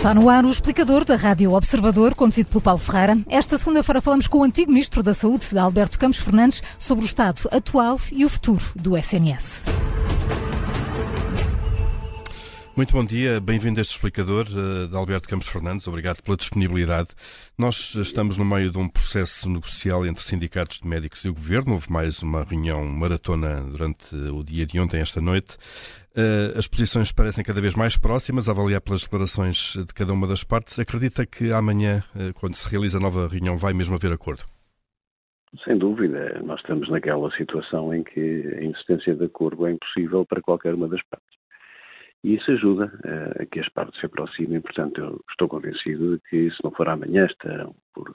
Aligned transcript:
Está 0.00 0.14
no 0.14 0.30
ar 0.30 0.46
o 0.46 0.50
explicador 0.50 1.04
da 1.04 1.14
Rádio 1.14 1.52
Observador, 1.52 2.14
conduzido 2.14 2.48
pelo 2.48 2.62
Paulo 2.62 2.80
Ferreira. 2.80 3.18
Esta 3.28 3.58
segunda-feira 3.58 4.00
falamos 4.00 4.26
com 4.26 4.38
o 4.38 4.44
antigo 4.44 4.72
Ministro 4.72 5.02
da 5.02 5.12
Saúde, 5.12 5.46
Alberto 5.58 5.98
Campos 5.98 6.20
Fernandes, 6.20 6.62
sobre 6.78 7.04
o 7.04 7.06
estado 7.06 7.42
atual 7.52 8.00
e 8.10 8.24
o 8.24 8.30
futuro 8.30 8.64
do 8.74 8.96
SNS. 8.96 9.62
Muito 12.80 12.94
bom 12.94 13.04
dia, 13.04 13.38
bem-vindo 13.42 13.78
a 13.78 13.82
este 13.82 13.92
explicador 13.92 14.46
uh, 14.46 14.88
de 14.88 14.96
Alberto 14.96 15.28
Campos 15.28 15.48
Fernandes, 15.48 15.86
obrigado 15.86 16.22
pela 16.22 16.34
disponibilidade. 16.34 17.10
Nós 17.58 17.94
estamos 17.94 18.38
no 18.38 18.44
meio 18.46 18.70
de 18.70 18.78
um 18.78 18.88
processo 18.88 19.50
negocial 19.50 20.06
entre 20.06 20.22
sindicatos 20.22 20.78
de 20.78 20.88
médicos 20.88 21.22
e 21.26 21.28
o 21.28 21.34
governo. 21.34 21.74
Houve 21.74 21.92
mais 21.92 22.22
uma 22.22 22.42
reunião 22.42 22.82
maratona 22.86 23.60
durante 23.70 24.14
o 24.14 24.42
dia 24.42 24.64
de 24.64 24.80
ontem, 24.80 24.98
esta 24.98 25.20
noite. 25.20 25.58
Uh, 26.16 26.56
as 26.58 26.66
posições 26.66 27.12
parecem 27.12 27.44
cada 27.44 27.60
vez 27.60 27.74
mais 27.74 27.98
próximas, 27.98 28.48
a 28.48 28.52
avaliar 28.52 28.80
pelas 28.80 29.02
declarações 29.02 29.74
de 29.76 29.92
cada 29.92 30.14
uma 30.14 30.26
das 30.26 30.42
partes. 30.42 30.78
Acredita 30.78 31.26
que 31.26 31.52
amanhã, 31.52 32.02
uh, 32.16 32.32
quando 32.32 32.54
se 32.54 32.66
realiza 32.66 32.96
a 32.96 33.00
nova 33.02 33.28
reunião, 33.28 33.58
vai 33.58 33.74
mesmo 33.74 33.94
haver 33.94 34.10
acordo? 34.10 34.44
Sem 35.64 35.76
dúvida, 35.76 36.40
nós 36.42 36.58
estamos 36.60 36.88
naquela 36.88 37.30
situação 37.32 37.92
em 37.92 38.02
que 38.02 38.54
a 38.58 38.64
insistência 38.64 39.14
de 39.14 39.26
acordo 39.26 39.66
é 39.66 39.72
impossível 39.72 40.24
para 40.24 40.40
qualquer 40.40 40.72
uma 40.72 40.88
das 40.88 41.02
partes 41.10 41.39
e 42.22 42.34
isso 42.34 42.50
ajuda 42.50 42.86
uh, 42.86 43.42
a 43.42 43.46
que 43.46 43.60
as 43.60 43.68
partes 43.70 43.98
se 43.98 44.06
aproximem. 44.06 44.60
Portanto, 44.60 45.00
eu 45.00 45.24
estou 45.30 45.48
convencido 45.48 46.16
de 46.16 46.22
que, 46.28 46.50
se 46.50 46.62
não 46.62 46.70
for 46.70 46.88
amanhã, 46.88 47.26
estarão 47.26 47.74
por 47.94 48.14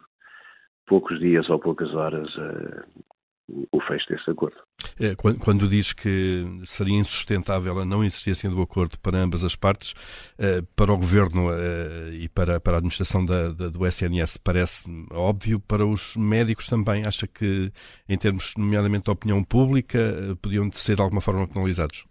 poucos 0.85 1.19
dias 1.19 1.49
ou 1.49 1.59
poucas 1.59 1.91
horas 1.95 2.29
uh, 2.35 2.83
o 3.71 3.79
fecho 3.81 4.07
desse 4.09 4.29
acordo. 4.29 4.57
É, 4.99 5.15
quando, 5.15 5.39
quando, 5.39 5.67
diz 5.67 5.91
que 5.91 6.45
seria 6.65 6.97
insustentável 6.97 7.79
a 7.79 7.85
não 7.85 8.03
existência 8.03 8.49
do 8.49 8.61
acordo 8.61 8.99
para 8.99 9.17
ambas 9.17 9.43
as 9.43 9.55
partes, 9.55 9.93
uh, 10.37 10.63
para 10.75 10.93
o 10.93 10.97
Governo 10.97 11.47
e 12.13 12.29
para, 12.29 12.59
para 12.59 12.73
a 12.73 12.77
administração 12.77 13.25
da, 13.25 13.51
da, 13.51 13.69
do 13.69 13.87
SNS 13.87 14.37
parece 14.37 14.85
óbvio, 15.11 15.59
para 15.59 15.85
os 15.85 16.15
médicos 16.15 16.67
também, 16.67 17.07
acha 17.07 17.25
que, 17.25 17.71
em 18.07 18.17
termos, 18.19 18.53
nomeadamente, 18.55 19.05
da 19.05 19.13
opinião 19.13 19.43
pública, 19.43 19.99
podiam 20.43 20.71
ser 20.71 20.95
de 20.95 21.01
alguma 21.01 21.21
forma 21.21 21.47
penalizados? 21.47 22.05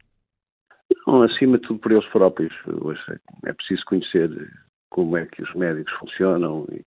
Não, 1.07 1.23
acima 1.23 1.59
de 1.59 1.67
tudo 1.67 1.81
por 1.81 1.93
eles 1.93 2.07
próprios. 2.07 2.55
Hoje 2.81 3.01
é 3.45 3.53
preciso 3.53 3.85
conhecer 3.85 4.31
como 4.89 5.17
é 5.17 5.27
que 5.27 5.43
os 5.43 5.55
médicos 5.55 5.93
funcionam 5.95 6.67
e 6.73 6.85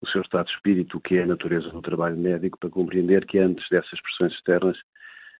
o 0.00 0.08
seu 0.08 0.20
estado 0.20 0.46
de 0.46 0.52
espírito, 0.52 0.98
o 0.98 1.00
que 1.00 1.16
é 1.16 1.22
a 1.22 1.26
natureza 1.26 1.68
do 1.70 1.82
trabalho 1.82 2.16
médico, 2.16 2.58
para 2.58 2.70
compreender 2.70 3.26
que 3.26 3.38
antes 3.38 3.68
dessas 3.68 4.00
pressões 4.00 4.32
externas 4.34 4.76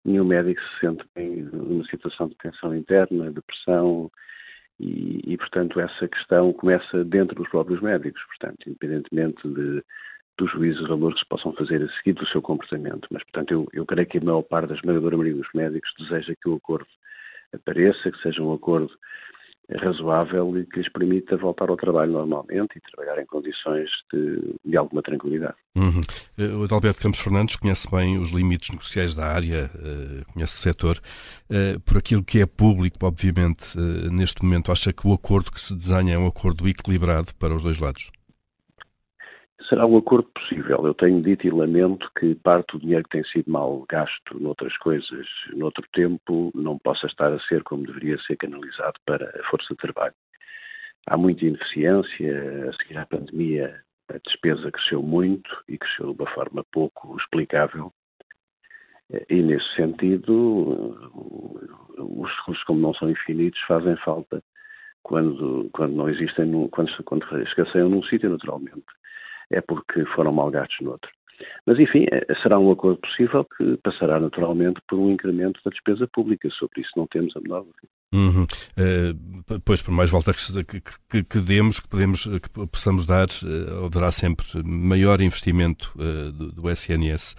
nenhum 0.04 0.24
médico 0.24 0.60
se 0.60 0.80
sente 0.80 1.04
bem 1.14 1.42
numa 1.42 1.84
situação 1.84 2.28
de 2.28 2.36
tensão 2.36 2.74
interna, 2.74 3.30
depressão, 3.30 4.10
e, 4.78 5.20
e, 5.32 5.36
portanto 5.36 5.80
essa 5.80 6.06
questão 6.08 6.52
começa 6.52 7.04
dentro 7.04 7.34
dos 7.34 7.48
próprios 7.48 7.80
médicos, 7.80 8.22
portanto, 8.24 8.68
independentemente 8.68 9.48
de, 9.48 9.82
dos 10.38 10.50
juízos 10.52 10.82
de 10.82 10.88
valor 10.88 11.14
que 11.14 11.20
se 11.20 11.28
possam 11.28 11.52
fazer 11.54 11.82
a 11.82 11.88
seguir 11.96 12.12
do 12.12 12.26
seu 12.26 12.42
comportamento. 12.42 13.08
Mas, 13.10 13.22
portanto, 13.24 13.52
eu, 13.52 13.68
eu 13.72 13.86
creio 13.86 14.06
que 14.06 14.18
a 14.18 14.20
maior 14.20 14.42
parte 14.42 14.68
da 14.68 14.74
esmagadora 14.74 15.16
maioria 15.16 15.40
dos 15.40 15.52
médicos 15.54 15.90
deseja 15.98 16.34
que 16.40 16.48
o 16.48 16.56
acordo 16.56 16.88
apareça, 17.56 18.10
que 18.10 18.22
seja 18.22 18.42
um 18.42 18.52
acordo 18.52 18.90
razoável 19.80 20.56
e 20.58 20.64
que 20.64 20.78
lhes 20.78 20.88
permita 20.92 21.36
voltar 21.36 21.68
ao 21.68 21.76
trabalho 21.76 22.12
normalmente 22.12 22.76
e 22.76 22.80
trabalhar 22.80 23.20
em 23.20 23.26
condições 23.26 23.90
de, 24.12 24.54
de 24.64 24.76
alguma 24.76 25.02
tranquilidade. 25.02 25.56
Uhum. 25.74 26.00
O 26.60 26.64
Adalberto 26.64 27.00
Campos 27.00 27.20
Fernandes 27.20 27.56
conhece 27.56 27.90
bem 27.90 28.16
os 28.18 28.30
limites 28.30 28.70
negociais 28.70 29.14
da 29.14 29.26
área, 29.26 29.70
uh, 29.74 30.32
conhece 30.32 30.54
o 30.54 30.58
setor. 30.58 31.00
Uh, 31.50 31.80
por 31.80 31.98
aquilo 31.98 32.22
que 32.22 32.40
é 32.40 32.46
público, 32.46 33.04
obviamente, 33.04 33.76
neste 34.12 34.44
momento, 34.44 34.70
acha 34.70 34.92
que 34.92 35.06
o 35.06 35.12
acordo 35.12 35.50
que 35.50 35.60
se 35.60 35.74
desenha 35.74 36.14
é 36.14 36.18
um 36.18 36.28
acordo 36.28 36.68
equilibrado 36.68 37.34
para 37.34 37.54
os 37.54 37.64
dois 37.64 37.78
lados? 37.78 38.10
Será 39.68 39.86
um 39.86 39.96
acordo 39.96 40.28
possível. 40.34 40.86
Eu 40.86 40.94
tenho 40.94 41.22
dito 41.22 41.46
e 41.46 41.50
lamento 41.50 42.10
que 42.18 42.34
parte 42.36 42.72
do 42.72 42.80
dinheiro 42.80 43.04
que 43.04 43.10
tem 43.10 43.24
sido 43.24 43.50
mal 43.50 43.84
gasto 43.88 44.38
noutras 44.38 44.76
coisas, 44.78 45.26
noutro 45.54 45.84
tempo, 45.92 46.52
não 46.54 46.78
possa 46.78 47.06
estar 47.06 47.32
a 47.32 47.40
ser 47.40 47.62
como 47.62 47.86
deveria 47.86 48.18
ser 48.18 48.36
canalizado 48.36 48.98
para 49.04 49.28
a 49.28 49.50
força 49.50 49.68
de 49.70 49.76
trabalho. 49.76 50.14
Há 51.06 51.16
muita 51.16 51.44
ineficiência, 51.44 52.68
a 52.68 52.72
seguir 52.74 52.98
à 52.98 53.06
pandemia 53.06 53.80
a 54.08 54.18
despesa 54.18 54.70
cresceu 54.70 55.02
muito 55.02 55.50
e 55.68 55.76
cresceu 55.76 56.14
de 56.14 56.22
uma 56.22 56.30
forma 56.30 56.64
pouco 56.72 57.16
explicável. 57.18 57.92
E 59.28 59.42
nesse 59.42 59.68
sentido, 59.74 60.96
os 61.98 62.30
recursos, 62.38 62.64
como 62.64 62.80
não 62.80 62.94
são 62.94 63.10
infinitos, 63.10 63.60
fazem 63.66 63.96
falta 63.98 64.42
quando, 65.02 65.68
quando 65.72 65.94
não 65.94 66.08
existem, 66.08 66.68
quando, 66.68 66.90
quando 67.04 67.42
escasseiam 67.42 67.88
num 67.88 68.02
sítio, 68.04 68.30
naturalmente 68.30 68.84
é 69.50 69.60
porque 69.60 70.04
foram 70.14 70.32
mal 70.32 70.50
gastos 70.50 70.78
noutro. 70.80 71.10
Mas, 71.66 71.78
enfim, 71.78 72.06
é, 72.10 72.34
será 72.42 72.58
um 72.58 72.70
acordo 72.70 72.98
possível 73.00 73.44
que 73.56 73.76
passará 73.78 74.18
naturalmente 74.20 74.80
por 74.88 74.98
um 74.98 75.10
incremento 75.10 75.60
da 75.64 75.70
despesa 75.70 76.08
pública. 76.12 76.48
Sobre 76.50 76.80
isso 76.80 76.90
não 76.96 77.06
temos 77.06 77.36
a 77.36 77.40
menor 77.40 77.60
dúvida. 77.60 77.88
Uhum. 78.14 78.44
Uh, 78.44 79.60
pois, 79.64 79.82
por 79.82 79.92
mais 79.92 80.08
volta 80.08 80.32
que, 80.32 80.80
que, 81.10 81.24
que, 81.24 81.40
demos, 81.40 81.80
que, 81.80 81.88
podemos, 81.88 82.24
que 82.24 82.66
possamos 82.68 83.04
dar, 83.04 83.26
uh, 83.26 83.86
haverá 83.86 84.10
sempre 84.12 84.46
maior 84.64 85.20
investimento 85.20 85.92
uh, 85.96 86.32
do, 86.32 86.52
do, 86.52 86.70
SNS. 86.70 87.34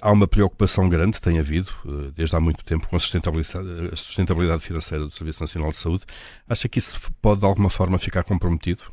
Há 0.00 0.10
uma 0.10 0.26
preocupação 0.26 0.88
grande, 0.88 1.20
tem 1.20 1.38
havido, 1.38 1.70
desde 2.14 2.34
há 2.34 2.40
muito 2.40 2.64
tempo, 2.64 2.88
com 2.88 2.96
a 2.96 2.98
sustentabilidade, 2.98 3.92
a 3.92 3.96
sustentabilidade 3.96 4.62
financeira 4.62 5.04
do 5.04 5.10
Serviço 5.10 5.42
Nacional 5.42 5.68
de 5.68 5.76
Saúde. 5.76 6.06
Acha 6.48 6.66
que 6.66 6.78
isso 6.78 6.98
pode, 7.20 7.40
de 7.40 7.46
alguma 7.46 7.68
forma, 7.68 7.98
ficar 7.98 8.24
comprometido? 8.24 8.84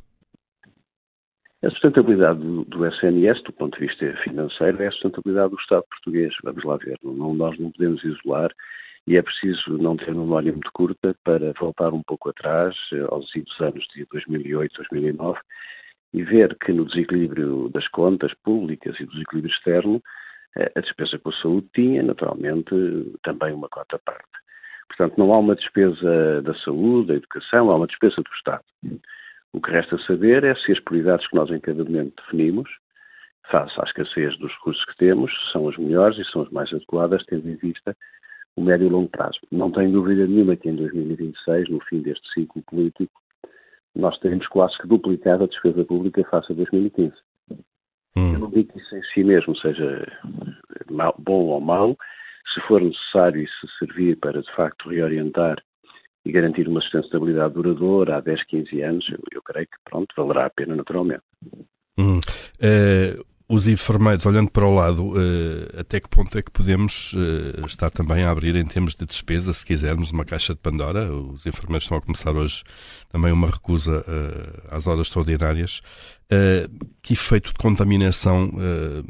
A 1.63 1.71
sustentabilidade 1.71 2.39
do, 2.39 2.65
do, 2.65 2.85
SNS, 2.85 3.41
do 3.43 3.51
ponto 3.51 3.79
de 3.79 3.87
vista 3.87 4.13
financeiro, 4.23 4.81
é 4.83 4.87
a 4.87 4.91
sustentabilidade 4.91 5.49
do 5.49 5.59
Estado 5.59 5.83
português. 5.89 6.31
Vamos 6.43 6.63
lá 6.63 6.77
ver. 6.77 6.99
Não, 7.03 7.33
nós 7.33 7.57
não 7.57 7.71
podemos 7.71 8.03
isolar 8.03 8.51
e 9.07 9.17
é 9.17 9.21
preciso 9.23 9.77
não 9.77 9.97
ter 9.97 10.13
memória 10.13 10.51
muito 10.51 10.71
curta 10.71 11.15
para 11.23 11.53
voltar 11.59 11.93
um 11.93 12.03
pouco 12.03 12.29
atrás, 12.29 12.75
eh, 12.93 13.07
aos 13.09 13.25
anos 13.59 13.87
de 13.95 14.05
2008, 14.11 14.75
2009, 14.75 15.39
e 16.13 16.23
ver 16.23 16.55
que 16.59 16.71
no 16.71 16.85
desequilíbrio 16.85 17.69
das 17.69 17.87
contas 17.87 18.33
públicas 18.43 18.95
e 18.99 19.05
do 19.05 19.11
desequilíbrio 19.13 19.51
externo, 19.51 20.03
eh, 20.57 20.71
a 20.75 20.81
despesa 20.81 21.17
com 21.17 21.29
a 21.29 21.41
saúde 21.41 21.67
tinha, 21.73 22.03
naturalmente, 22.03 22.69
também 23.23 23.53
uma 23.53 23.69
cota 23.69 23.97
parte. 24.05 24.27
Portanto, 24.89 25.17
não 25.17 25.33
há 25.33 25.39
uma 25.39 25.55
despesa 25.55 26.41
da 26.43 26.53
saúde, 26.59 27.07
da 27.07 27.15
educação, 27.15 27.71
há 27.71 27.75
uma 27.77 27.87
despesa 27.87 28.17
do 28.17 28.33
Estado. 28.35 28.63
O 29.53 29.61
que 29.61 29.71
resta 29.71 29.97
saber 29.99 30.43
é 30.43 30.55
se 30.55 30.71
as 30.71 30.79
prioridades 30.79 31.27
que 31.27 31.35
nós 31.35 31.49
em 31.49 31.59
cada 31.59 31.83
momento 31.83 32.21
definimos, 32.23 32.69
face 33.49 33.73
à 33.79 33.83
escassez 33.83 34.37
dos 34.37 34.51
recursos 34.53 34.83
que 34.85 34.97
temos, 34.97 35.31
são 35.51 35.67
as 35.67 35.77
melhores 35.77 36.17
e 36.17 36.25
são 36.31 36.41
as 36.41 36.49
mais 36.49 36.71
adequadas, 36.73 37.25
tendo 37.25 37.49
em 37.49 37.55
vista 37.55 37.95
o 38.55 38.61
médio 38.61 38.87
e 38.87 38.89
longo 38.89 39.09
prazo. 39.09 39.39
Não 39.51 39.71
tenho 39.71 39.91
dúvida 39.91 40.25
nenhuma 40.27 40.55
que 40.55 40.67
em 40.67 40.75
2026, 40.75 41.69
no 41.69 41.79
fim 41.81 42.01
deste 42.01 42.27
ciclo 42.33 42.61
político, 42.63 43.21
nós 43.95 44.17
teremos 44.19 44.47
quase 44.47 44.77
que 44.77 44.87
duplicado 44.87 45.43
a 45.43 45.47
despesa 45.47 45.83
pública 45.85 46.23
face 46.29 46.51
a 46.51 46.55
2015. 46.55 47.13
Hum. 48.15 48.33
Eu 48.33 48.39
não 48.39 48.49
digo 48.49 48.73
que 48.73 48.79
isso 48.79 48.95
em 48.95 49.03
si 49.13 49.23
mesmo 49.23 49.55
seja 49.57 50.05
bom 51.19 51.45
ou 51.45 51.61
mau, 51.61 51.97
se 52.53 52.61
for 52.61 52.81
necessário 52.81 53.41
e 53.41 53.47
se 53.47 53.67
servir 53.79 54.17
para, 54.17 54.41
de 54.41 54.51
facto, 54.55 54.89
reorientar 54.89 55.61
e 56.27 56.31
garantir 56.31 56.67
uma 56.67 56.81
sustentabilidade 56.81 57.53
duradoura 57.53 58.17
há 58.17 58.19
10, 58.19 58.43
15 58.45 58.81
anos, 58.81 59.09
eu, 59.09 59.19
eu 59.31 59.41
creio 59.41 59.65
que, 59.65 59.77
pronto, 59.85 60.13
valerá 60.15 60.45
a 60.45 60.49
pena 60.49 60.75
naturalmente. 60.75 61.23
Hum. 61.97 62.19
Uh, 62.59 63.23
os 63.49 63.65
enfermeiros, 63.65 64.25
olhando 64.25 64.51
para 64.51 64.65
o 64.65 64.75
lado, 64.75 65.11
uh, 65.11 65.79
até 65.79 66.01
que 66.01 66.09
ponto 66.09 66.37
é 66.37 66.41
que 66.41 66.51
podemos 66.51 67.13
uh, 67.13 67.65
estar 67.65 67.89
também 67.89 68.23
a 68.23 68.31
abrir 68.31 68.55
em 68.57 68.65
termos 68.65 68.93
de 68.93 69.05
despesa, 69.05 69.53
se 69.53 69.65
quisermos, 69.65 70.11
uma 70.11 70.25
caixa 70.25 70.53
de 70.53 70.59
Pandora? 70.59 71.09
Os 71.13 71.45
enfermeiros 71.45 71.85
estão 71.85 71.97
a 71.97 72.01
começar 72.01 72.31
hoje 72.31 72.63
também 73.09 73.31
uma 73.31 73.49
recusa 73.49 73.99
uh, 73.99 74.75
às 74.75 74.85
horas 74.85 75.07
extraordinárias. 75.07 75.79
que 77.01 77.13
efeito 77.13 77.53
de 77.53 77.57
contaminação 77.57 78.51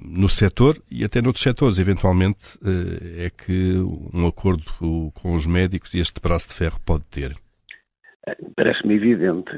no 0.04 0.30
setor 0.30 0.80
e 0.90 1.04
até 1.04 1.20
noutros 1.20 1.42
setores, 1.42 1.80
eventualmente, 1.80 2.60
é 3.18 3.32
que 3.32 3.78
um 4.14 4.28
acordo 4.28 5.12
com 5.16 5.36
os 5.36 5.48
médicos 5.48 5.96
e 5.96 6.00
este 6.00 6.22
braço 6.22 6.50
de 6.50 6.54
ferro 6.54 6.80
pode 6.86 7.04
ter? 7.06 7.36
Parece-me 8.56 8.96
evidente 8.96 9.52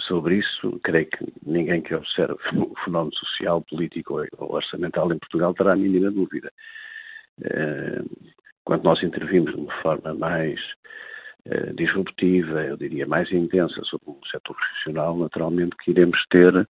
sobre 0.00 0.36
isso, 0.38 0.80
creio 0.82 1.06
que 1.06 1.32
ninguém 1.46 1.80
que 1.82 1.94
observe 1.94 2.34
o 2.56 2.74
fenómeno 2.84 3.14
social, 3.14 3.62
político 3.62 4.20
ou 4.38 4.54
orçamental 4.54 5.12
em 5.12 5.18
Portugal 5.18 5.54
terá 5.54 5.72
a 5.72 5.76
mínima 5.76 6.10
dúvida. 6.10 6.50
Eh, 7.42 8.02
quando 8.64 8.84
nós 8.84 9.02
intervimos 9.02 9.52
de 9.52 9.60
uma 9.60 9.72
forma 9.82 10.14
mais 10.14 10.58
eh, 11.46 11.72
disruptiva, 11.74 12.64
eu 12.64 12.76
diria 12.76 13.06
mais 13.06 13.30
intensa 13.32 13.80
sobre 13.84 14.10
o 14.10 14.18
setor 14.30 14.56
profissional, 14.56 15.16
naturalmente 15.16 15.76
que 15.76 15.90
iremos 15.90 16.18
ter 16.30 16.68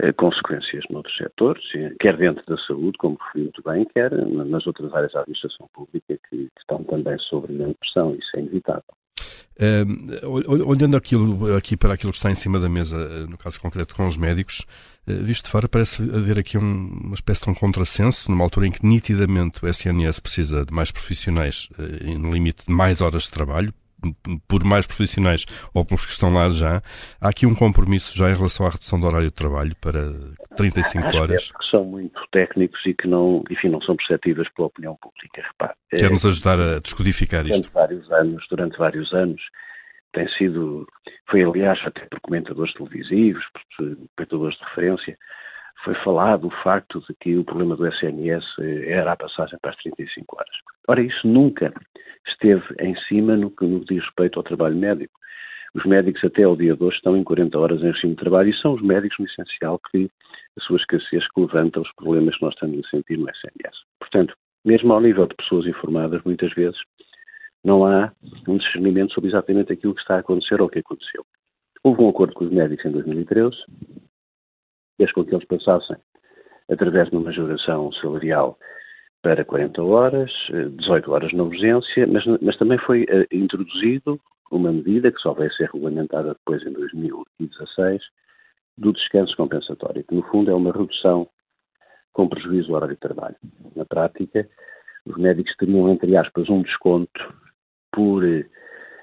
eh, 0.00 0.12
consequências 0.12 0.84
noutros 0.90 1.16
setores, 1.16 1.64
quer 2.00 2.16
dentro 2.16 2.44
da 2.46 2.56
saúde, 2.58 2.98
como 2.98 3.16
referi 3.16 3.44
muito 3.44 3.62
bem, 3.62 3.84
quer 3.86 4.10
nas 4.10 4.66
outras 4.66 4.92
áreas 4.94 5.12
da 5.12 5.20
administração 5.20 5.68
pública 5.72 6.18
que, 6.28 6.48
estão 6.58 6.84
também 6.84 7.18
sob 7.18 7.46
grande 7.52 7.74
pressão, 7.74 8.14
isso 8.14 8.36
é 8.36 8.40
inevitável. 8.40 8.97
Uh, 9.60 10.68
olhando 10.68 10.96
aquilo, 10.96 11.56
aqui 11.56 11.76
para 11.76 11.94
aquilo 11.94 12.12
que 12.12 12.18
está 12.18 12.30
em 12.30 12.34
cima 12.36 12.60
da 12.60 12.68
mesa, 12.68 12.96
eh, 12.96 13.26
no 13.28 13.36
caso 13.36 13.60
concreto 13.60 13.92
com 13.92 14.06
os 14.06 14.16
médicos, 14.16 14.60
uh, 15.06 15.24
visto 15.24 15.46
de 15.46 15.50
fora, 15.50 15.68
parece 15.68 16.00
haver 16.00 16.38
aqui 16.38 16.56
um, 16.56 17.00
uma 17.02 17.14
espécie 17.14 17.42
de 17.42 17.50
um 17.50 17.54
contrassenso, 17.54 18.30
numa 18.30 18.44
altura 18.44 18.68
em 18.68 18.70
que 18.70 18.86
nitidamente 18.86 19.64
o 19.64 19.68
SNS 19.68 20.20
precisa 20.20 20.64
de 20.64 20.72
mais 20.72 20.92
profissionais 20.92 21.68
uh, 21.76 22.04
e 22.04 22.16
no 22.16 22.30
limite 22.30 22.66
de 22.68 22.72
mais 22.72 23.00
horas 23.00 23.24
de 23.24 23.32
trabalho, 23.32 23.74
por 24.48 24.64
mais 24.64 24.86
profissionais 24.86 25.44
ou 25.74 25.84
pelos 25.84 26.06
que 26.06 26.12
estão 26.12 26.32
lá 26.32 26.48
já, 26.50 26.82
há 27.20 27.28
aqui 27.28 27.46
um 27.46 27.54
compromisso 27.54 28.16
já 28.16 28.30
em 28.30 28.34
relação 28.34 28.66
à 28.66 28.70
redução 28.70 29.00
do 29.00 29.06
horário 29.06 29.26
de 29.26 29.34
trabalho 29.34 29.74
para 29.80 30.10
35 30.56 31.06
Acho 31.06 31.18
horas. 31.18 31.52
Que 31.52 31.70
são 31.70 31.84
muito 31.84 32.20
técnicos 32.30 32.80
e 32.86 32.94
que 32.94 33.06
não, 33.08 33.42
enfim, 33.50 33.68
não 33.68 33.80
são 33.82 33.96
perceptíveis 33.96 34.48
pela 34.54 34.68
opinião 34.68 34.96
pública. 34.96 35.42
Repare, 35.42 35.74
Quer-nos 35.90 36.24
é, 36.24 36.28
ajudar 36.28 36.60
a 36.60 36.78
descodificar 36.80 37.42
durante 37.42 37.64
isto? 37.64 37.72
Vários 37.72 38.10
anos, 38.12 38.46
durante 38.48 38.78
vários 38.78 39.12
anos, 39.12 39.42
tem 40.12 40.28
sido, 40.36 40.86
foi 41.30 41.42
aliás 41.42 41.78
até 41.84 42.06
por 42.06 42.20
comentadores 42.20 42.72
televisivos, 42.74 43.44
por 43.52 43.96
comentadores 44.16 44.58
de 44.58 44.64
referência, 44.64 45.18
foi 45.84 45.94
falado 46.02 46.48
o 46.48 46.62
facto 46.62 47.00
de 47.00 47.14
que 47.20 47.36
o 47.36 47.44
problema 47.44 47.76
do 47.76 47.86
SNS 47.86 48.44
eh, 48.60 48.90
era 48.90 49.12
a 49.12 49.16
passagem 49.16 49.58
para 49.60 49.70
as 49.70 49.76
35 49.76 50.36
horas. 50.36 50.56
Ora, 50.88 51.00
isso 51.00 51.26
nunca 51.26 51.72
esteve 52.30 52.64
em 52.80 52.96
cima 53.08 53.36
no 53.36 53.50
que, 53.50 53.64
no 53.64 53.80
que 53.80 53.94
diz 53.94 54.04
respeito 54.04 54.38
ao 54.38 54.42
trabalho 54.42 54.76
médico. 54.76 55.18
Os 55.74 55.84
médicos 55.84 56.24
até 56.24 56.44
ao 56.44 56.56
dia 56.56 56.74
de 56.74 56.82
hoje 56.82 56.96
estão 56.96 57.16
em 57.16 57.22
40 57.22 57.58
horas 57.58 57.80
em 57.80 57.92
regime 57.92 58.14
de 58.14 58.20
trabalho 58.20 58.48
e 58.48 58.60
são 58.60 58.74
os 58.74 58.82
médicos, 58.82 59.18
no 59.18 59.26
essencial, 59.26 59.78
que 59.90 60.10
a 60.58 60.60
sua 60.62 60.76
escassez 60.78 61.26
que 61.30 61.40
levanta 61.40 61.80
os 61.80 61.92
problemas 61.94 62.36
que 62.36 62.42
nós 62.42 62.54
estamos 62.54 62.84
a 62.84 62.90
sentir 62.90 63.18
no 63.18 63.28
SNS. 63.28 63.76
Portanto, 64.00 64.34
mesmo 64.64 64.92
ao 64.92 65.00
nível 65.00 65.26
de 65.26 65.36
pessoas 65.36 65.66
informadas, 65.66 66.22
muitas 66.24 66.52
vezes 66.54 66.78
não 67.64 67.84
há 67.84 68.12
um 68.46 68.56
discernimento 68.56 69.12
sobre 69.12 69.30
exatamente 69.30 69.72
aquilo 69.72 69.94
que 69.94 70.00
está 70.00 70.16
a 70.16 70.20
acontecer 70.20 70.60
ou 70.60 70.68
o 70.68 70.70
que 70.70 70.78
aconteceu. 70.78 71.24
Houve 71.84 72.02
um 72.02 72.08
acordo 72.08 72.34
com 72.34 72.44
os 72.44 72.50
médicos 72.50 72.84
em 72.84 72.90
2013, 72.90 73.56
fez 74.96 75.12
com 75.12 75.24
que 75.24 75.34
eles 75.34 75.46
passassem, 75.46 75.96
através 76.70 77.08
de 77.08 77.16
uma 77.16 77.24
majoração 77.26 77.92
salarial, 77.92 78.58
para 79.22 79.44
40 79.44 79.82
horas, 79.82 80.30
18 80.50 81.10
horas 81.10 81.32
na 81.32 81.42
urgência, 81.42 82.06
mas, 82.06 82.24
mas 82.40 82.56
também 82.56 82.78
foi 82.78 83.02
uh, 83.04 83.26
introduzido 83.32 84.20
uma 84.50 84.72
medida 84.72 85.12
que 85.12 85.20
só 85.20 85.32
vai 85.32 85.50
ser 85.50 85.70
regulamentada 85.72 86.34
depois 86.34 86.62
em 86.64 86.72
2016 86.72 88.00
do 88.76 88.92
descanso 88.92 89.36
compensatório, 89.36 90.04
que 90.04 90.14
no 90.14 90.22
fundo 90.22 90.50
é 90.50 90.54
uma 90.54 90.72
redução 90.72 91.28
com 92.12 92.28
prejuízo 92.28 92.68
do 92.68 92.74
horário 92.74 92.94
de 92.94 93.00
trabalho. 93.00 93.36
Na 93.76 93.84
prática, 93.84 94.48
os 95.04 95.16
médicos 95.16 95.54
teriam, 95.56 95.88
entre 95.90 96.16
aspas, 96.16 96.48
um 96.48 96.62
desconto 96.62 97.34
por 97.92 98.24
eh, 98.24 98.46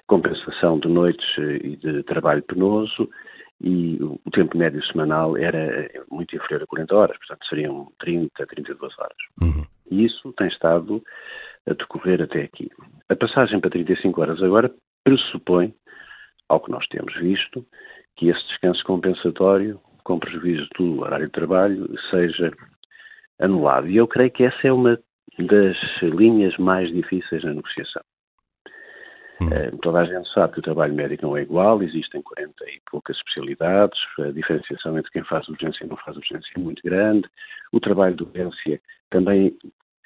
compensação 0.07 0.79
de 0.79 0.87
noites 0.87 1.25
eh, 1.37 1.59
e 1.63 1.75
de 1.77 2.03
trabalho 2.03 2.43
penoso 2.43 3.09
e 3.61 3.97
o 4.01 4.31
tempo 4.31 4.57
médio 4.57 4.83
semanal 4.85 5.37
era 5.37 5.89
muito 6.11 6.35
inferior 6.35 6.63
a 6.63 6.67
40 6.67 6.95
horas, 6.95 7.17
portanto 7.17 7.47
seriam 7.47 7.91
30, 7.99 8.45
32 8.47 8.99
horas. 8.99 9.17
Uhum. 9.41 9.65
E 9.89 10.05
isso 10.05 10.33
tem 10.33 10.47
estado 10.47 11.01
a 11.67 11.73
decorrer 11.73 12.21
até 12.21 12.43
aqui. 12.43 12.69
A 13.09 13.15
passagem 13.15 13.59
para 13.59 13.69
35 13.69 14.21
horas 14.21 14.41
agora 14.41 14.71
pressupõe, 15.03 15.73
ao 16.49 16.59
que 16.59 16.71
nós 16.71 16.85
temos 16.87 17.13
visto, 17.15 17.65
que 18.15 18.29
esse 18.29 18.47
descanso 18.47 18.83
compensatório, 18.83 19.79
com 20.03 20.19
prejuízo 20.19 20.67
do 20.77 21.01
horário 21.01 21.25
de 21.25 21.31
trabalho, 21.31 21.87
seja 22.09 22.51
anulado. 23.39 23.87
E 23.87 23.97
eu 23.97 24.07
creio 24.07 24.31
que 24.31 24.43
essa 24.43 24.67
é 24.67 24.71
uma 24.71 24.99
das 25.39 25.77
linhas 26.01 26.55
mais 26.57 26.89
difíceis 26.91 27.43
na 27.43 27.53
negociação. 27.53 28.03
Hum. 29.41 29.77
toda 29.81 29.99
a 29.99 30.05
gente 30.05 30.31
sabe 30.33 30.53
que 30.53 30.59
o 30.59 30.63
trabalho 30.63 30.93
médico 30.93 31.25
não 31.25 31.35
é 31.35 31.41
igual, 31.41 31.83
existem 31.83 32.21
40 32.21 32.53
e 32.69 32.81
poucas 32.89 33.17
especialidades, 33.17 33.99
a 34.19 34.31
diferenciação 34.31 34.97
entre 34.97 35.11
quem 35.11 35.25
faz 35.25 35.45
urgência 35.49 35.83
e 35.83 35.87
não 35.89 35.97
faz 35.97 36.15
urgência 36.15 36.49
é 36.55 36.59
muito 36.59 36.81
grande, 36.81 37.27
o 37.73 37.79
trabalho 37.81 38.15
de 38.15 38.23
urgência 38.23 38.79
também 39.09 39.57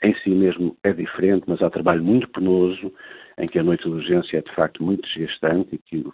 em 0.01 0.15
si 0.23 0.29
mesmo 0.29 0.75
é 0.83 0.93
diferente, 0.93 1.43
mas 1.47 1.61
há 1.61 1.69
trabalho 1.69 2.03
muito 2.03 2.27
penoso, 2.29 2.91
em 3.37 3.47
que 3.47 3.59
a 3.59 3.63
noite 3.63 3.83
de 3.83 3.89
urgência 3.89 4.37
é 4.37 4.41
de 4.41 4.53
facto 4.55 4.83
muito 4.83 5.03
desgastante 5.03 5.75
e 5.75 5.77
que 5.77 6.05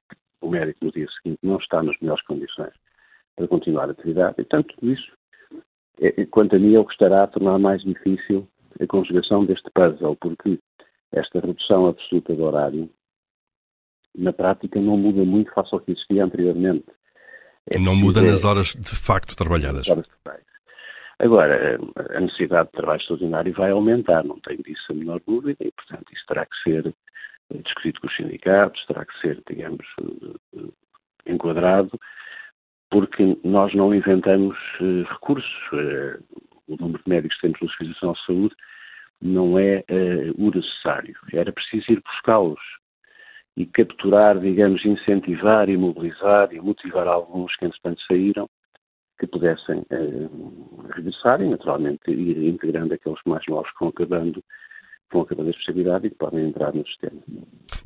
o 0.41 0.49
médico 0.49 0.85
no 0.85 0.91
dia 0.91 1.07
seguinte 1.11 1.39
não 1.43 1.57
está 1.57 1.81
nas 1.81 1.95
melhores 2.01 2.23
condições 2.25 2.73
para 3.35 3.47
continuar 3.47 3.87
a 3.87 3.91
atividade. 3.91 4.33
E, 4.33 4.43
portanto, 4.43 4.75
tudo 4.75 4.91
isso, 4.91 5.11
é, 5.99 6.25
quanto 6.25 6.55
a 6.55 6.59
mim, 6.59 6.75
é 6.75 6.79
o 6.79 6.85
que 6.85 6.93
estará 6.93 7.23
a 7.23 7.27
tornar 7.27 7.57
mais 7.59 7.81
difícil 7.81 8.47
a 8.79 8.87
conjugação 8.87 9.45
deste 9.45 9.69
puzzle, 9.71 10.15
porque 10.17 10.59
esta 11.11 11.39
redução 11.39 11.87
absoluta 11.87 12.35
do 12.35 12.43
horário 12.43 12.89
na 14.17 14.33
prática 14.33 14.79
não 14.79 14.97
muda 14.97 15.23
muito 15.23 15.51
face 15.53 15.69
ao 15.73 15.79
que 15.79 15.91
existia 15.91 16.23
anteriormente. 16.23 16.85
É 17.69 17.79
não 17.79 17.95
muda 17.95 18.21
nas 18.21 18.43
horas 18.43 18.73
de 18.73 18.95
facto 18.95 19.35
trabalhadas. 19.35 19.89
Horas 19.89 20.05
de 20.05 20.45
Agora, 21.17 21.79
a 22.13 22.19
necessidade 22.19 22.67
de 22.67 22.73
trabalho 22.73 22.99
extraordinário 22.99 23.53
vai 23.53 23.71
aumentar, 23.71 24.23
não 24.23 24.39
tenho 24.41 24.61
disso 24.63 24.83
a 24.89 24.93
menor 24.93 25.21
dúvida, 25.25 25.63
e, 25.63 25.71
portanto, 25.71 26.11
isso 26.11 26.25
terá 26.27 26.45
que 26.45 26.61
ser 26.61 26.93
eh, 27.51 27.57
discutido 27.63 28.01
com 28.01 28.07
os 28.07 28.15
sindicatos, 28.15 28.85
terá 28.85 29.05
que 29.05 29.17
ser, 29.21 29.41
digamos, 29.49 29.85
eh, 30.01 30.57
eh, 30.57 31.33
enquadrado, 31.33 31.97
porque 32.91 33.37
nós 33.45 33.73
não 33.73 33.95
inventamos 33.95 34.57
recursos. 35.09 35.53
O 36.67 36.77
número 36.77 37.03
de 37.03 37.09
médicos 37.09 37.35
que 37.35 37.41
temos 37.41 37.59
no 37.61 37.69
Serviço 37.69 38.05
Nacional 38.05 38.15
de 38.15 38.25
Saúde 38.25 38.55
não 39.21 39.59
é 39.59 39.83
o 40.37 40.51
necessário. 40.51 41.15
Era 41.33 41.51
preciso 41.51 41.91
ir 41.91 42.01
buscá-los 42.05 42.59
e 43.57 43.65
capturar, 43.65 44.39
digamos, 44.39 44.83
incentivar 44.85 45.69
e 45.69 45.77
mobilizar 45.77 46.53
e 46.53 46.59
motivar 46.59 47.07
alguns 47.07 47.55
que, 47.55 47.65
entretanto, 47.65 48.01
saíram, 48.07 48.49
que 49.17 49.25
pudessem 49.27 49.85
eh, 49.89 50.27
regressar 50.93 51.41
e, 51.41 51.49
naturalmente, 51.49 52.11
ir 52.11 52.49
integrando 52.49 52.93
aqueles 52.93 53.19
mais 53.25 53.43
novos 53.47 53.69
que 53.71 53.79
vão 53.79 53.89
acabando 53.89 54.43
acabando 55.21 55.47
a 55.47 55.51
especialidade 55.51 56.07
e 56.07 56.09
que 56.09 56.17
podem 56.17 56.49
entrar 56.49 56.73
no 56.73 56.85
sistema. 56.85 57.21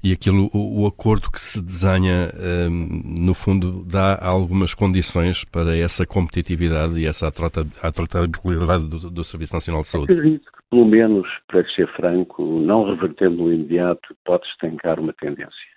E 0.04 0.12
aquilo, 0.12 0.50
o, 0.52 0.82
o 0.82 0.88
acordo 0.88 1.30
que 1.30 1.40
se 1.40 1.62
desenha, 1.62 2.32
um, 2.72 3.24
no 3.24 3.36
fundo, 3.36 3.84
dá 3.86 4.18
algumas 4.20 4.74
condições 4.74 5.44
para 5.44 5.78
essa 5.78 6.08
competitividade 6.08 6.98
e 6.98 7.06
essa 7.06 7.32
tratabilidade 7.32 8.88
do, 8.88 9.12
do 9.12 9.24
Serviço 9.24 9.54
Nacional 9.54 9.84
de 9.84 9.90
Saúde? 9.90 10.12
Acredito 10.12 10.59
pelo 10.70 10.86
menos, 10.86 11.28
para 11.48 11.68
ser 11.70 11.88
franco, 11.96 12.44
não 12.44 12.86
revertendo 12.86 13.38
no 13.38 13.54
imediato, 13.54 14.16
pode 14.24 14.46
estancar 14.48 15.00
uma 15.00 15.14
tendência. 15.14 15.70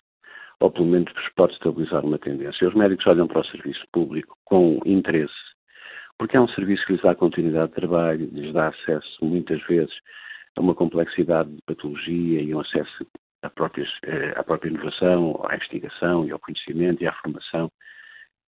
Ou, 0.60 0.70
pelo 0.70 0.86
menos, 0.86 1.12
pode 1.34 1.54
estabilizar 1.54 2.04
uma 2.04 2.18
tendência. 2.18 2.68
Os 2.68 2.74
médicos 2.74 3.06
olham 3.06 3.26
para 3.26 3.40
o 3.40 3.44
serviço 3.46 3.84
público 3.92 4.36
com 4.44 4.80
interesse, 4.84 5.32
porque 6.18 6.36
é 6.36 6.40
um 6.40 6.48
serviço 6.48 6.84
que 6.86 6.92
lhes 6.92 7.02
dá 7.02 7.14
continuidade 7.14 7.68
de 7.68 7.74
trabalho, 7.74 8.28
lhes 8.32 8.52
dá 8.52 8.68
acesso, 8.68 9.24
muitas 9.24 9.60
vezes, 9.66 9.94
a 10.56 10.60
uma 10.60 10.74
complexidade 10.74 11.50
de 11.50 11.62
patologia 11.66 12.42
e 12.42 12.54
um 12.54 12.60
acesso 12.60 13.06
à, 13.42 13.50
próprias, 13.50 13.88
eh, 14.04 14.34
à 14.36 14.44
própria 14.44 14.68
inovação, 14.68 15.42
à 15.48 15.56
investigação 15.56 16.26
e 16.26 16.30
ao 16.30 16.38
conhecimento 16.38 17.02
e 17.02 17.06
à 17.06 17.12
formação, 17.14 17.70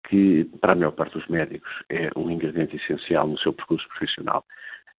que 0.08 0.44
para 0.60 0.72
a 0.72 0.76
maior 0.76 0.92
parte 0.92 1.18
dos 1.18 1.26
médicos 1.28 1.70
é 1.88 2.10
um 2.14 2.30
ingrediente 2.30 2.76
essencial 2.76 3.26
no 3.26 3.38
seu 3.38 3.52
percurso 3.52 3.88
profissional. 3.88 4.44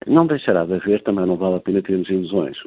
Não 0.04 0.26
deixará 0.26 0.64
de 0.64 0.74
haver, 0.74 1.02
também 1.02 1.26
não 1.26 1.36
vale 1.36 1.56
a 1.56 1.60
pena 1.60 1.82
termos 1.82 2.08
ilusões. 2.10 2.58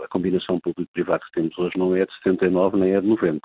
A 0.00 0.08
combinação 0.08 0.60
público-privado 0.60 1.24
que 1.24 1.32
temos 1.32 1.58
hoje 1.58 1.78
não 1.78 1.94
é 1.96 2.04
de 2.04 2.14
79 2.16 2.76
nem 2.78 2.94
é 2.94 3.00
de 3.00 3.06
90. 3.06 3.40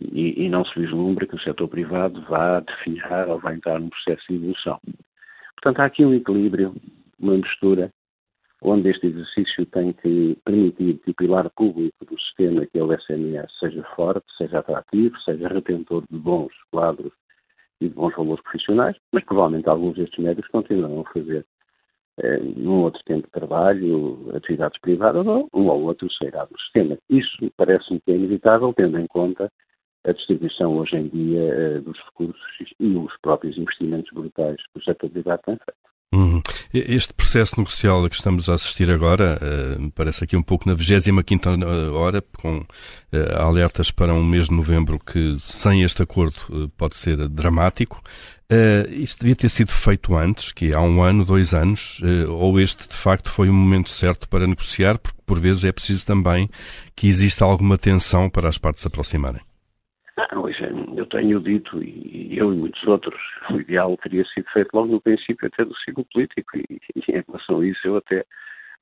E, 0.00 0.44
e, 0.44 0.48
não 0.48 0.64
se 0.64 0.78
vislumbra 0.78 1.26
que 1.26 1.36
o 1.36 1.40
setor 1.40 1.68
privado 1.68 2.20
vá 2.22 2.60
definhar 2.60 3.28
ou 3.28 3.38
vai 3.38 3.54
entrar 3.54 3.78
num 3.78 3.88
processo 3.88 4.24
de 4.28 4.34
evolução. 4.34 4.80
Portanto, 5.54 5.80
há 5.80 5.84
aqui 5.84 6.04
um 6.04 6.12
equilíbrio, 6.12 6.74
uma 7.18 7.36
mistura 7.36 7.92
onde 8.60 8.90
este 8.90 9.06
exercício 9.06 9.66
tem 9.66 9.92
que 9.92 10.36
permitir 10.44 10.98
que 10.98 11.10
o 11.10 11.14
pilar 11.14 11.48
público 11.50 12.04
do 12.04 12.18
sistema, 12.18 12.66
que 12.66 12.78
é 12.78 12.82
o 12.82 12.92
SNS, 12.92 13.52
seja 13.60 13.84
forte, 13.94 14.24
seja 14.36 14.58
atrativo, 14.58 15.16
seja 15.20 15.48
retentor 15.48 16.02
de 16.10 16.18
bons 16.18 16.52
quadros 16.72 17.12
e 17.80 17.88
de 17.88 17.94
bons 17.94 18.14
valores 18.16 18.42
profissionais, 18.42 18.96
mas 19.12 19.22
provavelmente 19.24 19.68
alguns 19.68 19.96
destes 19.96 20.18
médicos 20.18 20.50
continuarão 20.50 21.00
a 21.02 21.12
fazer 21.12 21.44
num 22.56 22.82
outro 22.82 23.02
tempo 23.04 23.26
de 23.26 23.32
trabalho, 23.32 24.30
atividades 24.34 24.80
privadas 24.80 25.26
ou 25.26 25.48
um 25.52 25.66
ou 25.66 25.82
outro 25.82 26.08
sairá 26.12 26.44
do 26.44 26.58
sistema. 26.60 26.96
Isso 27.10 27.50
parece-me 27.56 28.00
que 28.00 28.12
é 28.12 28.14
inevitável, 28.14 28.72
tendo 28.72 28.98
em 28.98 29.06
conta 29.06 29.50
a 30.06 30.12
distribuição 30.12 30.76
hoje 30.76 30.96
em 30.96 31.08
dia 31.08 31.40
eh, 31.40 31.80
dos 31.80 31.98
recursos 32.04 32.40
e 32.78 32.96
os 32.96 33.12
próprios 33.22 33.56
investimentos 33.56 34.12
brutais 34.12 34.56
que 34.72 34.78
o 34.78 34.84
setor 34.84 35.10
privado 35.10 35.42
tem 35.46 35.56
feito. 35.56 35.94
Uhum. 36.14 36.40
Este 36.72 37.12
processo 37.12 37.58
negocial 37.58 38.08
que 38.08 38.14
estamos 38.14 38.48
a 38.48 38.54
assistir 38.54 38.88
agora, 38.88 39.36
uh, 39.36 39.90
parece 39.92 40.22
aqui 40.22 40.36
um 40.36 40.42
pouco 40.42 40.68
na 40.68 40.74
25 40.74 41.24
hora, 41.92 42.22
com 42.38 42.58
uh, 42.58 42.66
alertas 43.40 43.90
para 43.90 44.14
um 44.14 44.24
mês 44.24 44.48
de 44.48 44.54
novembro 44.54 44.98
que, 45.00 45.36
sem 45.40 45.82
este 45.82 46.02
acordo, 46.02 46.36
uh, 46.50 46.68
pode 46.76 46.96
ser 46.96 47.28
dramático. 47.28 48.00
Uh, 48.50 48.90
isto 48.92 49.20
devia 49.20 49.34
ter 49.36 49.48
sido 49.48 49.72
feito 49.72 50.14
antes, 50.14 50.52
que 50.52 50.74
há 50.74 50.80
um 50.80 51.02
ano, 51.02 51.24
dois 51.24 51.54
anos, 51.54 52.00
ou 52.28 52.60
este 52.60 52.88
de 52.88 52.94
facto 52.94 53.30
foi 53.30 53.48
o 53.48 53.54
momento 53.54 53.90
certo 53.90 54.28
para 54.28 54.46
negociar, 54.46 54.98
porque 54.98 55.18
por 55.26 55.40
vezes 55.40 55.64
é 55.64 55.72
preciso 55.72 56.06
também 56.06 56.48
que 56.94 57.08
exista 57.08 57.44
alguma 57.44 57.78
tensão 57.78 58.28
para 58.28 58.48
as 58.48 58.58
partes 58.58 58.82
se 58.82 58.88
aproximarem. 58.88 59.40
Ah, 60.16 60.28
eu 60.96 61.06
tenho 61.06 61.40
dito, 61.40 61.82
e 61.82 62.36
eu 62.38 62.52
e 62.52 62.56
muitos 62.56 62.82
outros, 62.86 63.20
o 63.50 63.60
ideal 63.60 63.96
teria 63.98 64.24
sido 64.26 64.46
feito 64.52 64.70
logo 64.72 64.92
no 64.92 65.00
princípio 65.00 65.46
até 65.46 65.64
do 65.64 65.74
ciclo 65.78 66.04
político, 66.12 66.56
e, 66.56 66.80
e 66.94 67.02
em 67.08 67.22
relação 67.26 67.60
a 67.60 67.66
isso 67.66 67.80
eu 67.84 67.96
até 67.96 68.24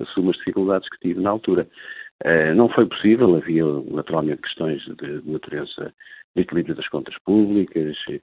assumo 0.01 0.31
as 0.31 0.37
dificuldades 0.37 0.89
que 0.89 0.99
tive 1.01 1.21
na 1.21 1.31
altura. 1.31 1.69
Uh, 2.25 2.55
não 2.55 2.69
foi 2.69 2.87
possível, 2.87 3.35
havia 3.35 3.65
naturalmente 3.91 4.43
questões 4.43 4.83
de, 4.83 5.21
de 5.21 5.31
natureza 5.31 5.93
de 6.37 6.43
equilíbrio 6.43 6.75
das 6.75 6.89
contas 6.89 7.15
públicas, 7.25 7.97
uh, 8.09 8.21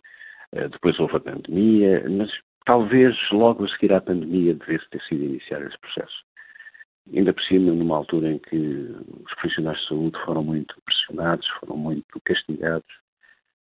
depois 0.53 0.99
houve 0.99 1.15
a 1.17 1.19
pandemia, 1.19 2.03
mas 2.09 2.29
talvez 2.65 3.15
logo 3.31 3.65
a 3.65 3.69
seguir 3.69 3.93
à 3.93 4.01
pandemia 4.01 4.53
devesse 4.55 4.89
ter 4.89 5.01
sido 5.03 5.23
iniciar 5.23 5.61
esse 5.61 5.77
processo 5.79 6.29
ainda 7.15 7.33
por 7.33 7.43
cima 7.43 7.71
numa 7.71 7.97
altura 7.97 8.31
em 8.31 8.39
que 8.39 8.55
os 8.55 9.33
profissionais 9.35 9.79
de 9.79 9.87
saúde 9.87 10.19
foram 10.25 10.43
muito 10.43 10.75
pressionados, 10.85 11.47
foram 11.59 11.77
muito 11.77 12.19
castigados, 12.23 12.87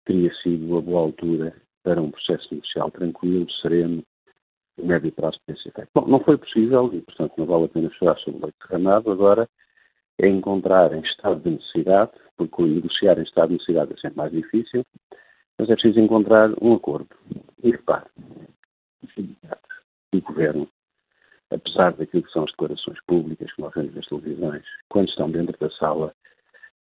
teria 0.05 0.33
sido 0.43 0.77
a 0.77 0.81
boa 0.81 1.03
altura 1.03 1.55
para 1.83 2.01
um 2.01 2.11
processo 2.11 2.49
negocial 2.53 2.91
tranquilo, 2.91 3.51
sereno, 3.63 4.03
de 4.79 4.85
médio 4.85 5.13
prazo 5.13 5.39
ter 5.47 5.57
sido 5.59 5.73
feito. 5.73 5.91
Bom, 5.95 6.07
não 6.07 6.21
foi 6.21 6.37
possível 6.37 6.91
e, 6.93 7.01
portanto, 7.01 7.35
não 7.37 7.47
vale 7.47 7.65
a 7.65 7.69
pena 7.69 7.91
chorar 7.99 8.19
sobre 8.19 8.41
o 8.41 8.43
leite 8.45 8.57
derramado. 8.69 9.11
Agora 9.11 9.49
é 10.19 10.29
encontrar 10.29 10.93
em 10.93 11.01
estado 11.01 11.41
de 11.41 11.51
necessidade, 11.51 12.13
porque 12.37 12.63
negociar 12.63 13.19
em 13.19 13.23
estado 13.23 13.49
de 13.49 13.55
necessidade 13.55 13.93
é 13.93 13.97
sempre 13.97 14.19
mais 14.19 14.33
difícil, 14.33 14.85
mas 15.59 15.71
é 15.71 15.75
preciso 15.75 16.01
encontrar 16.01 16.51
um 16.63 16.75
acordo. 16.75 17.09
E 17.63 17.71
repare, 17.71 18.07
o 19.03 19.11
sindicato 19.13 19.69
e 20.13 20.19
o 20.19 20.23
governo 20.23 20.69
apesar 21.51 21.93
daquilo 21.95 22.23
que 22.23 22.33
são 22.33 22.45
as 22.45 22.51
declarações 22.51 22.99
públicas 23.07 23.53
que 23.53 23.61
nós 23.63 23.73
vemos 23.75 23.95
nas 23.95 24.07
televisões, 24.07 24.65
quando 24.89 25.09
estão 25.09 25.31
dentro 25.31 25.57
da 25.59 25.71
sala, 25.77 26.15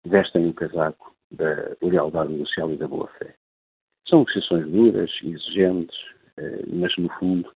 vestem 0.05 0.47
um 0.47 0.53
casaco 0.53 1.15
da 1.31 1.77
lealdade 1.83 2.33
negocial 2.33 2.73
e 2.73 2.77
da 2.77 2.89
boa-fé. 2.89 3.35
São 4.09 4.21
negociações 4.21 4.67
duras, 4.67 5.11
exigentes, 5.23 5.97
eh, 6.37 6.65
mas 6.67 6.97
no 6.97 7.09
fundo 7.19 7.51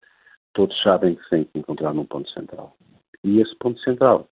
todos 0.53 0.81
sabem 0.83 1.17
que 1.17 1.31
tem 1.31 1.45
que 1.45 1.59
encontrar 1.59 1.93
num 1.93 2.07
ponto 2.07 2.31
central. 2.31 2.77
E 3.25 3.41
esse 3.41 3.55
ponto 3.57 3.81
central 3.81 4.29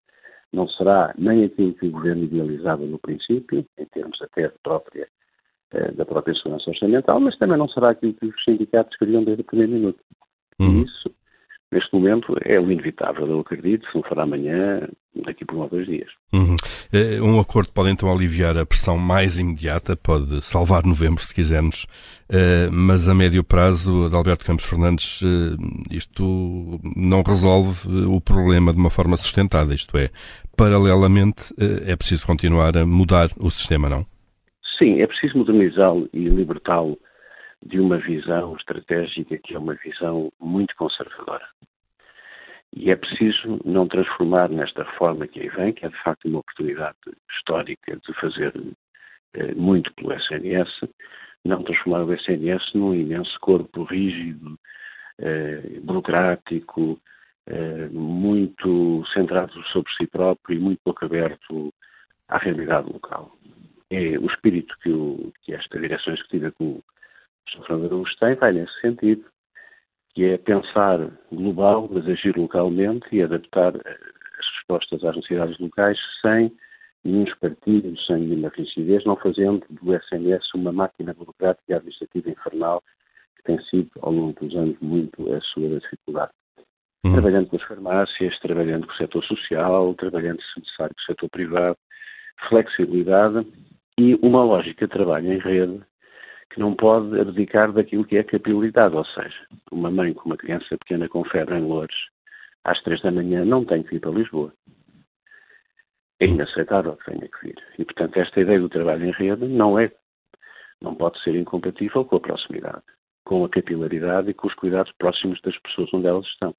não 0.53 0.69
será 0.69 1.13
nem 1.17 1.43
aquilo 1.43 1.73
que 1.73 1.87
o 1.87 1.91
governo 1.91 2.23
idealizava 2.23 2.85
no 2.85 2.99
princípio, 2.99 3.65
em 3.77 3.85
termos 3.87 4.21
até 4.21 4.47
de 4.47 4.57
própria, 4.63 5.09
da 5.95 6.05
própria 6.05 6.35
segurança 6.35 6.69
orçamental, 6.69 7.19
mas 7.19 7.37
também 7.37 7.57
não 7.57 7.67
será 7.69 7.91
aquilo 7.91 8.13
que 8.13 8.27
os 8.27 8.43
sindicatos 8.43 8.97
queriam 8.97 9.23
desde 9.23 9.41
o 9.41 9.45
primeiro 9.45 9.73
minuto. 9.73 9.99
Uhum. 10.59 10.83
Isso 10.83 11.09
neste 11.73 11.93
momento 11.93 12.35
é 12.45 12.59
o 12.59 12.71
inevitável, 12.71 13.27
eu 13.27 13.39
acredito, 13.39 13.85
se 13.89 13.95
não 13.95 14.03
for 14.03 14.19
amanhã, 14.19 14.87
daqui 15.25 15.43
por 15.43 15.55
um 15.55 15.61
ou 15.61 15.69
dois 15.69 15.87
dias. 15.87 16.09
Uhum. 16.31 16.55
Eh, 16.91 17.19
um 17.21 17.39
acordo 17.39 17.71
pode 17.71 17.89
então 17.89 18.11
aliviar 18.11 18.55
a 18.57 18.65
pressão 18.65 18.97
mais 18.97 19.39
imediata, 19.39 19.95
pode 19.95 20.41
salvar 20.43 20.85
novembro, 20.85 21.23
se 21.23 21.33
quisermos, 21.33 21.87
eh, 22.29 22.69
mas 22.71 23.07
a 23.07 23.15
médio 23.15 23.43
prazo, 23.43 24.05
Adalberto 24.05 24.45
Campos 24.45 24.65
Fernandes, 24.65 25.21
eh, 25.23 25.95
isto 25.95 26.79
não 26.95 27.23
resolve 27.25 28.05
o 28.05 28.21
problema 28.21 28.71
de 28.71 28.79
uma 28.79 28.89
forma 28.89 29.17
sustentada, 29.17 29.73
isto 29.73 29.97
é, 29.97 30.09
paralelamente 30.55 31.53
é 31.57 31.95
preciso 31.95 32.27
continuar 32.27 32.77
a 32.77 32.85
mudar 32.85 33.29
o 33.39 33.49
sistema, 33.49 33.89
não? 33.89 34.05
Sim, 34.83 35.01
é 35.01 35.07
preciso 35.07 35.37
modernizá-lo 35.37 36.09
e 36.11 36.27
libertá-lo 36.27 36.99
de 37.65 37.79
uma 37.79 37.97
visão 37.99 38.53
estratégica 38.57 39.37
que 39.37 39.55
é 39.55 39.57
uma 39.57 39.75
visão 39.75 40.29
muito 40.41 40.75
conservadora. 40.75 41.47
E 42.75 42.91
é 42.91 42.95
preciso 42.97 43.61
não 43.63 43.87
transformar 43.87 44.49
nesta 44.49 44.83
reforma 44.83 45.25
que 45.25 45.39
aí 45.39 45.47
vem, 45.47 45.71
que 45.71 45.85
é 45.85 45.89
de 45.89 46.03
facto 46.03 46.27
uma 46.27 46.39
oportunidade 46.39 46.97
histórica 47.31 47.95
de 47.95 48.13
fazer 48.15 48.53
eh, 49.35 49.55
muito 49.55 49.93
pelo 49.93 50.11
SNS, 50.11 50.69
não 51.45 51.63
transformar 51.63 52.03
o 52.03 52.13
SNS 52.13 52.73
num 52.73 52.93
imenso 52.93 53.39
corpo 53.39 53.83
rígido, 53.83 54.59
eh, 55.19 55.79
burocrático, 55.81 56.99
eh, 57.47 57.87
muito 57.89 59.05
centrado 59.13 59.53
sobre 59.71 59.93
si 59.93 60.07
próprio 60.07 60.57
e 60.57 60.59
muito 60.59 60.81
pouco 60.83 61.05
aberto 61.05 61.73
à 62.27 62.37
realidade 62.37 62.91
local. 62.91 63.31
É 63.93 64.17
o 64.17 64.25
espírito 64.25 64.75
que, 64.81 64.89
o, 64.89 65.31
que 65.43 65.53
esta 65.53 65.79
direção 65.79 66.15
executiva 66.15 66.51
com 66.53 66.81
o 67.59 67.63
Fernando 67.67 67.85
Araújo 67.85 68.15
tem 68.19 68.33
vai 68.33 68.51
nesse 68.51 68.73
sentido, 68.81 69.23
que 70.15 70.25
é 70.25 70.37
pensar 70.39 71.11
global, 71.31 71.87
mas 71.91 72.07
agir 72.07 72.35
localmente 72.35 73.05
e 73.11 73.21
adaptar 73.21 73.75
eh, 73.75 73.99
as 74.39 74.55
respostas 74.57 75.03
às 75.03 75.15
necessidades 75.15 75.59
locais 75.59 75.99
sem 76.23 76.51
nenhum 77.03 77.23
espartilho, 77.23 77.95
sem 77.99 78.17
nenhuma 78.17 78.51
rigidez, 78.55 79.05
não 79.05 79.15
fazendo 79.15 79.63
do 79.69 79.93
SNS 79.93 80.43
uma 80.55 80.71
máquina 80.71 81.13
burocrática 81.13 81.63
e 81.69 81.73
administrativa 81.75 82.31
infernal 82.31 82.81
que 83.35 83.43
tem 83.43 83.61
sido, 83.65 83.91
ao 84.01 84.11
longo 84.11 84.39
dos 84.39 84.55
anos, 84.55 84.75
muito 84.81 85.31
a 85.31 85.39
sua 85.41 85.79
dificuldade. 85.79 86.31
Uhum. 87.05 87.13
Trabalhando 87.13 87.47
com 87.47 87.57
as 87.57 87.63
farmácias, 87.63 88.39
trabalhando 88.39 88.87
com 88.87 88.93
o 88.93 88.97
setor 88.97 89.23
social, 89.25 89.93
trabalhando, 89.93 90.41
se 90.41 90.59
necessário, 90.61 90.95
com 90.95 91.01
o 91.01 91.05
setor 91.05 91.29
privado, 91.29 91.77
flexibilidade 92.49 93.45
e 93.97 94.15
uma 94.15 94.43
lógica 94.43 94.87
de 94.87 94.93
trabalho 94.93 95.33
em 95.33 95.37
rede 95.37 95.81
que 96.49 96.59
não 96.59 96.75
pode 96.75 97.19
abdicar 97.19 97.71
daquilo 97.71 98.05
que 98.05 98.17
é 98.17 98.23
capilaridade, 98.23 98.95
ou 98.95 99.05
seja, 99.05 99.47
uma 99.71 99.89
mãe 99.89 100.13
com 100.13 100.29
uma 100.29 100.37
criança 100.37 100.77
pequena 100.77 101.09
com 101.09 101.23
febre 101.25 101.55
em 101.55 101.61
Lourdes, 101.61 101.97
às 102.63 102.81
três 102.83 103.01
da 103.01 103.11
manhã, 103.11 103.43
não 103.43 103.65
tem 103.65 103.83
que 103.83 103.91
vir 103.91 103.99
para 103.99 104.11
Lisboa. 104.11 104.53
É 106.19 106.25
inaceitável 106.25 106.95
que 106.95 107.11
tenha 107.11 107.27
que 107.27 107.47
vir. 107.47 107.55
E, 107.77 107.83
portanto, 107.83 108.17
esta 108.17 108.39
ideia 108.39 108.59
do 108.59 108.69
trabalho 108.69 109.05
em 109.05 109.11
rede 109.11 109.45
não 109.47 109.79
é, 109.79 109.91
não 110.79 110.95
pode 110.95 111.21
ser 111.23 111.35
incompatível 111.35 112.05
com 112.05 112.17
a 112.17 112.19
proximidade, 112.19 112.83
com 113.25 113.43
a 113.43 113.49
capilaridade 113.49 114.29
e 114.29 114.33
com 114.33 114.47
os 114.47 114.53
cuidados 114.53 114.93
próximos 114.93 115.41
das 115.41 115.57
pessoas 115.59 115.93
onde 115.93 116.07
elas 116.07 116.25
estão. 116.27 116.55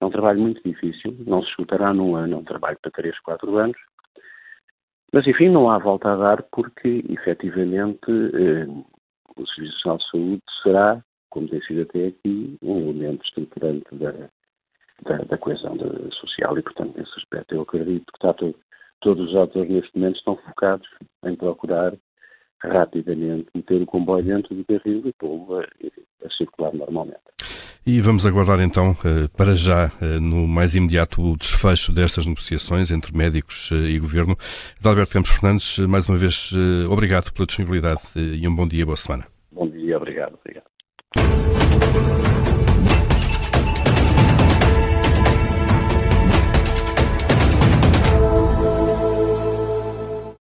É 0.00 0.04
um 0.04 0.10
trabalho 0.10 0.40
muito 0.40 0.62
difícil, 0.62 1.16
não 1.26 1.42
se 1.42 1.48
escutará 1.48 1.94
num 1.94 2.14
ano, 2.16 2.34
é 2.34 2.38
um 2.38 2.44
trabalho 2.44 2.78
para 2.82 2.90
três, 2.90 3.18
quatro 3.20 3.56
anos, 3.56 3.78
mas, 5.12 5.26
enfim, 5.26 5.48
não 5.50 5.70
há 5.70 5.78
volta 5.78 6.12
a 6.12 6.16
dar 6.16 6.42
porque, 6.44 7.04
efetivamente, 7.08 8.10
eh, 8.10 8.66
o 9.36 9.46
Serviço 9.46 9.76
Nacional 9.76 9.98
de 9.98 10.10
Saúde 10.10 10.42
será, 10.62 11.04
como 11.30 11.48
tem 11.48 11.60
sido 11.62 11.82
até 11.82 12.08
aqui, 12.08 12.56
um 12.62 12.78
elemento 12.78 13.24
estruturante 13.24 13.94
da, 13.94 14.12
da, 15.02 15.24
da 15.24 15.38
coesão 15.38 15.76
social 16.12 16.58
e, 16.58 16.62
portanto, 16.62 16.96
nesse 16.96 17.12
aspecto 17.18 17.54
eu 17.54 17.62
acredito 17.62 18.06
que 18.06 18.16
está 18.16 18.32
todo, 18.32 18.54
todos 19.00 19.30
os 19.30 19.36
atores 19.36 19.70
neste 19.70 19.96
momento 19.96 20.16
estão 20.16 20.36
focados 20.36 20.88
em 21.24 21.36
procurar 21.36 21.94
rapidamente 22.62 23.48
meter 23.54 23.82
o 23.82 23.86
comboio 23.86 24.24
dentro 24.24 24.54
do 24.54 24.64
carril 24.64 25.02
e 25.04 25.12
pô-lo 25.14 25.60
a, 25.60 25.64
a 26.24 26.30
circular 26.30 26.72
normalmente. 26.72 27.20
E 27.84 28.00
vamos 28.00 28.24
aguardar 28.24 28.60
então, 28.60 28.96
eh, 29.04 29.26
para 29.36 29.56
já, 29.56 29.90
eh, 30.00 30.20
no 30.20 30.46
mais 30.46 30.76
imediato, 30.76 31.20
o 31.20 31.36
desfecho 31.36 31.92
destas 31.92 32.24
negociações 32.26 32.92
entre 32.92 33.16
médicos 33.16 33.70
eh, 33.72 33.90
e 33.90 33.98
governo. 33.98 34.38
Adalberto 34.78 35.12
Campos 35.12 35.32
Fernandes, 35.32 35.78
mais 35.80 36.08
uma 36.08 36.16
vez, 36.16 36.52
obrigado 36.88 37.32
pela 37.32 37.44
disponibilidade 37.44 38.02
e 38.14 38.46
um 38.46 38.54
bom 38.54 38.68
dia, 38.68 38.86
boa 38.86 38.96
semana. 38.96 39.26
Bom 39.50 39.68
dia, 39.68 39.96
obrigado. 39.96 40.38
obrigado. 40.38 40.62